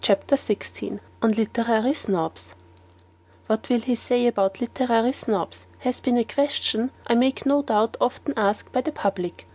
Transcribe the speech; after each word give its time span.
CHAPTER 0.03 0.35
XVI 0.35 0.99
ON 1.21 1.33
LITERARY 1.33 1.93
SNOBS 1.93 2.55
What 3.45 3.69
will 3.69 3.81
he 3.81 3.93
say 3.93 4.25
about 4.25 4.59
Literary 4.59 5.13
Snobs? 5.13 5.67
has 5.81 5.99
been 5.99 6.17
a 6.17 6.23
question, 6.23 6.89
I 7.05 7.13
make 7.13 7.45
no 7.45 7.61
doubt, 7.61 7.97
often 8.01 8.33
asked 8.35 8.71
by 8.71 8.81
the 8.81 8.91
public. 8.93 9.45